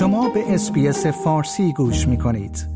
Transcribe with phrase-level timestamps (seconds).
[0.00, 2.66] شما به SBS فارسی گوش می کنید.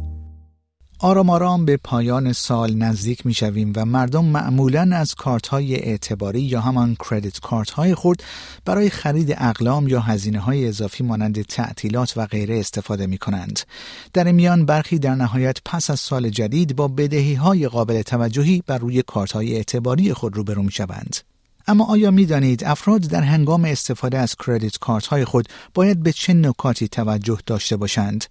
[1.01, 6.41] آرام آرام به پایان سال نزدیک می شویم و مردم معمولا از کارت های اعتباری
[6.41, 8.23] یا همان credit card های خود
[8.65, 13.61] برای خرید اقلام یا هزینه های اضافی مانند تعطیلات و غیره استفاده می کنند.
[14.13, 18.79] در میان برخی در نهایت پس از سال جدید با بدهی های قابل توجهی بر
[18.79, 21.34] روی کارت های اعتباری خود روبرو می شوند.
[21.67, 26.13] اما آیا می دانید افراد در هنگام استفاده از credit card های خود باید به
[26.13, 28.25] چه نکاتی توجه داشته باشند؟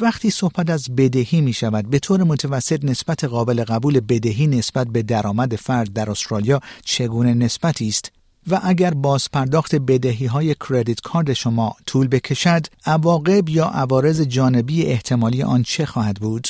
[0.00, 5.02] وقتی صحبت از بدهی می شود به طور متوسط نسبت قابل قبول بدهی نسبت به
[5.02, 8.12] درآمد فرد در استرالیا چگونه نسبتی است؟
[8.50, 14.82] و اگر باز پرداخت بدهی های کردیت کارت شما طول بکشد عواقب یا عوارض جانبی
[14.86, 16.48] احتمالی آن چه خواهد بود؟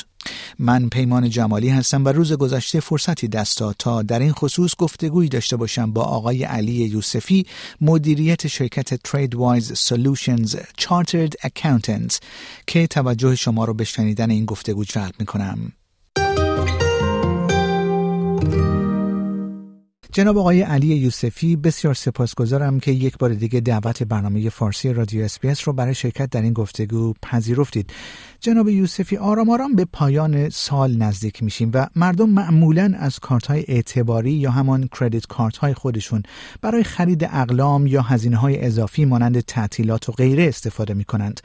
[0.59, 5.29] من پیمان جمالی هستم و روز گذشته فرصتی دست داد تا در این خصوص گفتگویی
[5.29, 7.45] داشته باشم با آقای علی یوسفی
[7.81, 12.19] مدیریت شرکت Tradewise Solutions Chartered Accountant
[12.67, 15.71] که توجه شما رو به شنیدن این گفتگو جلب می کنم.
[20.17, 25.67] جناب آقای علی یوسفی بسیار سپاسگزارم که یک بار دیگه دعوت برنامه فارسی رادیو SBS
[25.67, 27.93] رو برای شرکت در این گفتگو پذیرفتید
[28.39, 33.65] جناب یوسفی آرام آرام به پایان سال نزدیک میشیم و مردم معمولا از کارت های
[33.67, 36.23] اعتباری یا همان credit card های خودشون
[36.61, 41.41] برای خرید اقلام یا هزینه های اضافی مانند تعطیلات و غیره استفاده می کنند.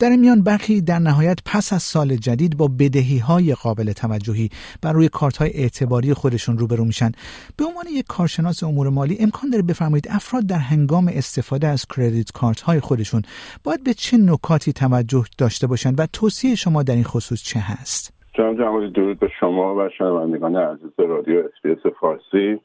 [0.00, 4.48] در میان برخی در نهایت پس از سال جدید با بدهی های قابل توجهی
[4.82, 7.10] بر روی کارت های اعتباری خودشون روبرو میشن.
[7.58, 12.30] به عنوان یک کارشناس امور مالی امکان داره بفرمایید افراد در هنگام استفاده از credit
[12.32, 13.22] card های خودشون
[13.64, 18.20] باید به چه نکاتی توجه داشته باشند و توصیه شما در این خصوص چه هست؟
[18.34, 22.60] جناب جمالی درود به شما و شنوندگان عزیز رادیو SBS فارسی.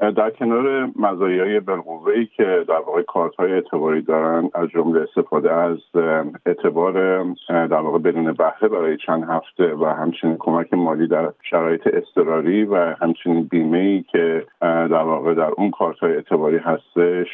[0.00, 1.60] در کنار مزایای
[2.08, 5.78] بالقوه ای که در واقع کارت های اعتباری دارن از جمله استفاده از
[6.46, 12.64] اعتبار در واقع بدون بهره برای چند هفته و همچنین کمک مالی در شرایط اضطراری
[12.64, 17.28] و همچنین بیمه ای که در واقع در اون کارت های اعتباری هستش.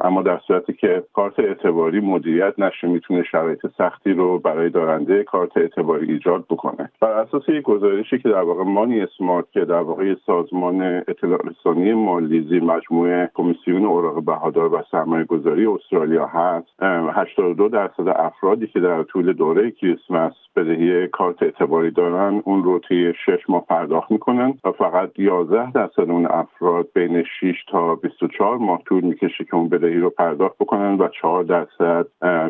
[0.00, 5.56] اما در صورتی که کارت اعتباری مدیریت نشه می‌تونه شرایط سختی رو برای دارنده کارت
[5.56, 6.90] اعتباری ایجاد بکنه.
[7.00, 11.92] بر اساس یک گزارشی که در واقع مانی اسمارت که در واقع سازمان اطلاع رسانی
[11.92, 18.80] مالی زیر مجموعه کمیسیون اوراق بهادار و سرمایه گذاری استرالیا هست 82 درصد افرادی که
[18.80, 24.54] در طول دوره کریسمس بدهی کارت اعتباری دارن اون رو طی شش ماه پرداخت می‌کنن
[24.64, 29.68] و فقط 11 درصد اون افراد بین 6 تا 24 ماه طول می‌کشه که اون
[29.68, 32.06] بدهی رو پرداخت بکنن و 4 درصد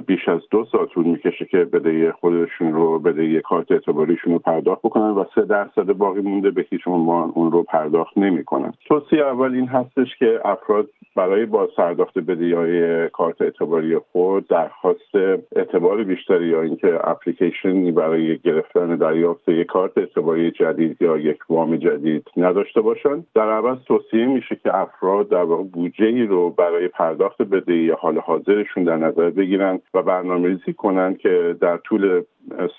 [0.06, 4.82] بیش از دو سال طول می‌کشه که بدهی خودشون رو بدهی کارت اعتباریشون رو پرداخت
[4.82, 8.72] بکنن و 3 درصد باقی مونده به هیچ عنوان اون رو پرداخت نمی‌کنن.
[8.88, 15.14] توصیه اول این هستش که افراد برای باز پرداخت بدهی های کارت اعتباری خود درخواست
[15.56, 21.76] اعتبار بیشتری یا اینکه اپلیکیشنی برای گرفتن دریافت یک کارت اعتباری جدید یا یک وام
[21.76, 23.26] جدید نداشته باشند.
[23.34, 28.18] در عوض توصیه میشه که افراد در واقع بودجه ای رو برای پرداخت بدهی حال
[28.18, 32.22] حاضرشون در نظر بگیرن و برنامه‌ریزی کنند که در طول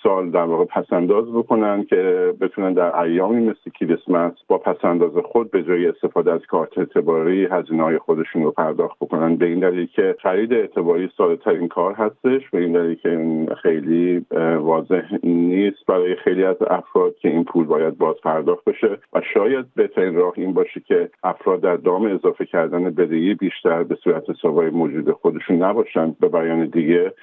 [0.04, 5.64] سال در واقع پسنداز بکنن که بتونن در ایامی مثل کریسمس با پسنداز خود به
[5.64, 9.36] جای استفاده از کارت اعتباری هزینه های خودشون رو پرداخت بکنن.
[9.36, 12.50] به این دلیل که خرید اعتباری ساده ترین کار هستش.
[12.50, 14.26] به این دلیل که خیلی
[14.60, 18.98] واضح نیست برای خیلی از افراد که این پول باید باز پرداخت بشه.
[19.14, 23.96] و شاید بهترین راه این باشه که افراد در دام اضافه کردن بدهی بیشتر به
[23.96, 26.16] صورت سوای موجود خودشون نباشن.
[26.20, 27.14] به بیان دیگه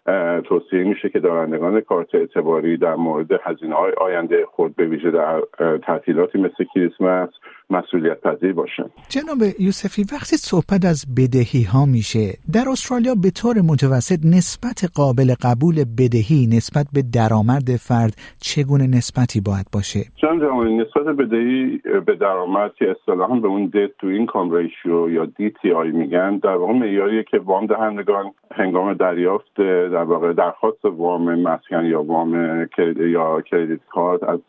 [0.45, 5.43] توصیه میشه که دارندگان کارت اعتباری در مورد هزینه های آینده خود به ویژه در
[5.83, 7.31] تعطیلاتی مثل کریسمس
[7.71, 8.89] مسئولیت پذیر باشن.
[9.09, 15.35] جناب یوسفی وقتی صحبت از بدهی ها میشه در استرالیا به طور متوسط نسبت قابل
[15.47, 20.43] قبول بدهی نسبت به درآمد فرد چگونه نسبتی باید باشه؟ چند
[20.83, 26.39] نسبت بدهی به درآمد که اصطلاحا به اون debt to income ratio یا DTI میگن.
[26.39, 29.57] در واقع معیاریه که وام دهندگان هنگام دریافت
[29.97, 32.35] در واقع درخواست وام مسکن یا وام
[32.99, 34.41] یا credit card از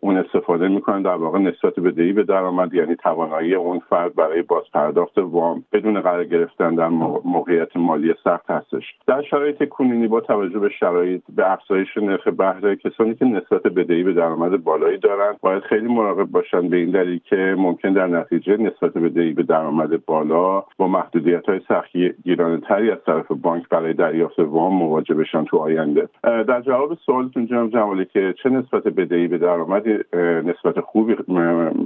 [0.00, 1.02] اون استفاده می‌کنن.
[1.02, 6.00] در واقع نسبت بدهی به درآمد یعنی توانایی اون فرد برای باز پرداخت وام بدون
[6.00, 6.88] قرار گرفتن در
[7.24, 8.84] موقعیت مالی سخت هستش.
[9.06, 14.02] در شرایط کنونی با توجه به شرایط به افزایش نرخ بهره کسانی که نسبت بدهی
[14.02, 18.56] به درآمد بالایی دارند باید خیلی مراقب باشند به این دلیل که ممکن در نتیجه
[18.56, 23.92] نسبت بدهی به درآمد بالا با محدودیت های سختی گیرانه تری از طرف بانک برای
[23.92, 26.08] دریافت وام مواجه بشن تو آینده.
[26.22, 29.84] در جواب سوالتون جناب جمالی که چه نسبت بدهی به درآمد
[30.44, 31.16] نسبت خوبی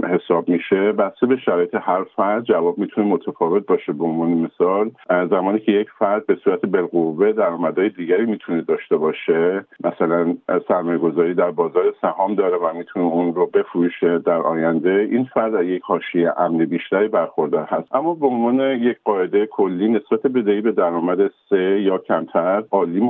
[0.08, 4.91] حساب میشه بسته به شرایط هر فرد جواب می‌تونه متفاوت باشه به عنوان مثال.
[5.31, 10.37] زمانی که یک فرد به صورت بالقوه درآمدهای دیگری می‌تونه داشته باشه مثلا
[10.69, 15.53] سرمایه گذاری در بازار سهام داره و می‌تونه اون رو بفروشه در آینده این فرد
[15.53, 17.95] در یک حاشیه امن بیشتری برخوردار هست.
[17.95, 23.01] اما به عنوان یک قاعده کلی نسبت بدهی به درآمد سه یا کمتر عالی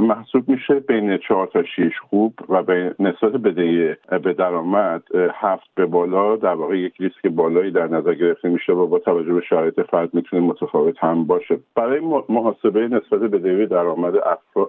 [0.00, 3.94] محسوب میشه بین چهار تا شیش خوب و به نسبت بدهی
[4.24, 5.02] به درآمد
[5.32, 9.32] هفت به بالا در واقع یک ریسک بالایی در نظر گرفته میشه و با توجه
[9.32, 11.58] به شرایط فرد می‌تونه متفاوت هم باشه.
[11.74, 14.14] برای محاسبه نسبت بدهی درآمد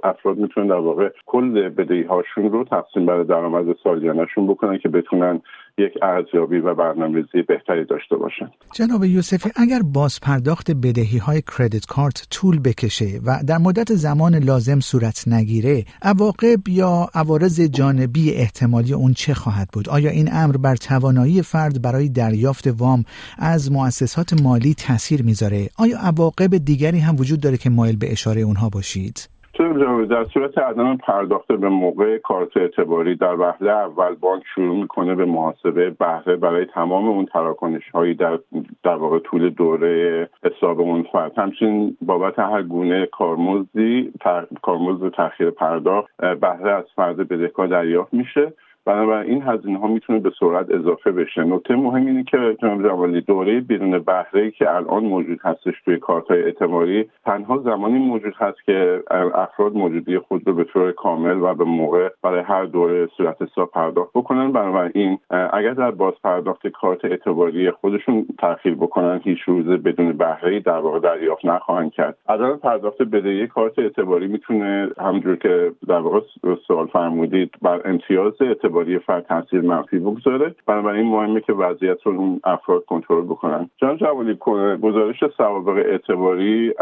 [0.03, 5.41] افراد می‌تونن در واقع کل بدهی هاشون رو تقسیم بر درآمد سالیانشون بکنن که بتونن
[5.77, 8.51] یک ارزیابی و برنامه‌ریزی بهتری داشته باشن.
[8.73, 14.79] جناب یوسفی اگر بازپرداخت بدهی های کردیت کارت طول بکشه و در مدت زمان لازم
[14.79, 20.75] صورت نگیره عواقب یا عوارض جانبی احتمالی اون چه خواهد بود؟ آیا این امر بر
[20.75, 23.03] توانایی فرد برای دریافت وام
[23.37, 28.41] از مؤسسات مالی تاثیر می‌ذاره؟ آیا عواقب دیگری هم وجود داره که مایل به اشاره
[28.41, 29.32] اونها باشید؟
[29.79, 35.25] در صورت عدم پرداخت به موقع کارت اعتباری در وهله اول بانک شروع می‌کنه به
[35.25, 38.39] محاسبه بهره برای تمام اون تراکنش هایی در
[38.83, 41.37] در واقع طول دوره حساب اون فرد.
[41.37, 44.13] همچنین بابت هر گونه کارمزدی
[44.61, 48.53] کارمزد تاخیر پرداخت بهره از فرد بدهکار دریافت میشه.
[48.85, 51.43] بنابراین این هزینه ها می‌تونه به سرعت اضافه بشه.
[51.43, 56.27] نکته مهم اینه که جناب جوالی دوره بدون بهره که الان موجود هستش توی کارت
[56.27, 59.03] های اعتباری تنها زمانی موجود هست که
[59.33, 63.71] افراد موجودی خود رو به طور کامل و به موقع برای هر دوره صورت حساب
[63.71, 64.51] پرداخت بکنن.
[64.51, 70.77] بنابراین اگر در باز پرداخت کارت اعتباری خودشون تاخیر بکنن هیچ روز بدون بهره در
[70.77, 72.17] واقع دریافت نخواهند کرد.
[72.29, 76.19] عدم پرداخت بدهی کارت اعتباری می‌تونه همونجور که در واقع
[76.67, 78.72] سوال فرمودید بر امتیاز اعتباری
[79.05, 80.55] فرد تاثیر منفی بگذاره.
[80.67, 83.69] بنابراین مهمه که وضعیت رو اون افراد کنترل بکنن.
[83.77, 84.33] جان جوالی
[84.81, 86.73] گزارش سوابق اعتباری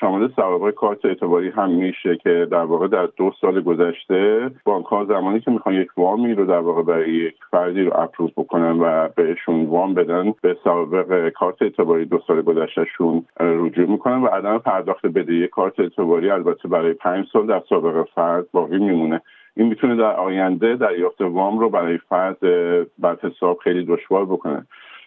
[0.00, 5.04] شامل سوابق کارت اعتباری هم میشه که در واقع در دو سال گذشته بانک ها
[5.04, 9.08] زمانی که می‌خوان یک وامی رو در واقع برای یک فردی رو اپروز بکنن و
[9.16, 15.06] بهشون وام بدن به سوابق کارت اعتباری دو سال گذشتهشون رجوع می‌کنن و عدم پرداخت
[15.06, 19.20] بدهی کارت اعتباری البته برای پنج سال در سابقه فرد باقی میمونه.
[19.56, 22.40] این می‌تونه در آینده دریافت وام رو برای فرد
[22.98, 24.66] بر حساب خیلی دشوار بکنه.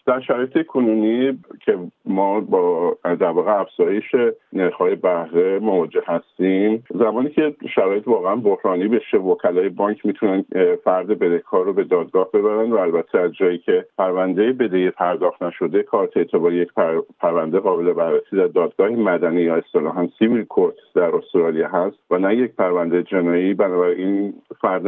[0.09, 4.15] در شرایط کنونی که ما با در واقع افزایش
[4.53, 10.45] نرخ‌های بهره مواجه هستیم زمانی که شرایط واقعا بحرانی بشه وکلای بانک می‌تونن
[10.83, 15.83] فرد بدهکار رو به دادگاه ببرن و البته از جایی که پرونده بدهی پرداخت نشده
[15.83, 16.69] کارت اعتباری یک
[17.19, 22.35] پرونده قابل بررسی در دادگاه مدنی یا اصطلاحا سیویل کورت در استرالیا هست و نه
[22.35, 23.53] یک پرونده جنایی.
[23.53, 24.83] بنابراین فرد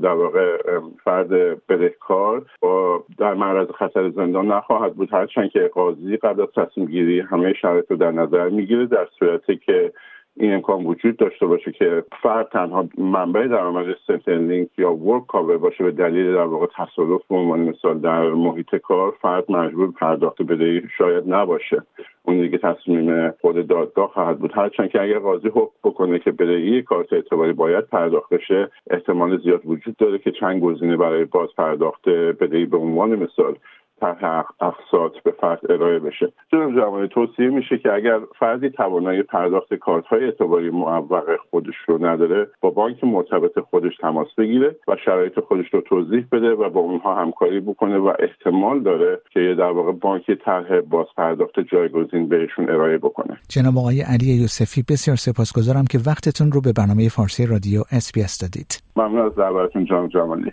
[0.00, 0.58] در واقع
[1.04, 1.28] فرد
[1.68, 7.20] بدهکار با در معرض خطر زندان نخواهد بود هرچند که قاضی قبل از تصمیم گیری
[7.20, 9.92] همه شرایط رو در نظر می‌گیره در صورتی که
[10.36, 15.84] این امکان وجود داشته باشه که فرد تنها منبع درآمد سنترلینک یا ورک کاور باشه
[15.84, 20.82] به دلیل در واقع تصادف به عنوان مثال در محیط کار فرد مجبور پرداخت بدهی
[20.98, 21.82] شاید نباشه.
[22.22, 24.52] اون دیگه تصمیم خود دادگاه خواهد بود.
[24.54, 29.60] هرچند که اگر قاضی حکم بکنه که بدهی کارت اعتباری باید پرداخت بشه احتمال زیاد
[29.64, 33.56] وجود داره که چند گزینه برای باز پرداخت بدهی به عنوان مثال
[34.00, 36.32] طرح اقساط به فرد ارائه بشه.
[36.52, 42.06] جناب جوانی توصیه میشه که اگر فردی توانایی پرداخت کارت های اعتباری معوق خودش رو
[42.06, 46.80] نداره با بانک مرتبط خودش تماس بگیره و شرایط خودش رو توضیح بده و با
[46.80, 52.70] اونها همکاری بکنه و احتمال داره که در واقع بانک طرح باز پرداخت جایگزین بهشون
[52.70, 53.38] ارائه بکنه.
[53.48, 58.82] جناب آقای علی یوسفی بسیار سپاسگزارم که وقتتون رو به برنامه فارسی رادیو اس دادید.
[58.96, 60.52] ممنون از دعوتتون جناب جمالی